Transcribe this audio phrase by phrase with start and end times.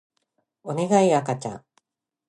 [0.63, 1.65] おねがい赤ちゃん